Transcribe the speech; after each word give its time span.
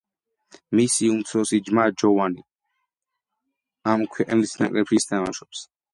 მისი 0.77 1.09
უმცროსი 1.15 1.59
ძმა, 1.67 1.85
ჯოვანი, 2.03 2.43
ამ 3.93 4.07
ქვეყნის 4.17 4.57
ნაკრებშიც 4.63 5.07
თამაშობს. 5.13 5.63